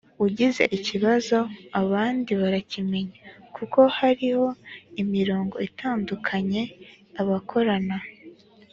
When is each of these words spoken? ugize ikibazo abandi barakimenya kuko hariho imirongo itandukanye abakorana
ugize 0.25 0.63
ikibazo 0.77 1.37
abandi 1.81 2.31
barakimenya 2.41 3.21
kuko 3.55 3.79
hariho 3.97 4.47
imirongo 5.01 5.55
itandukanye 5.67 6.61
abakorana 7.21 7.97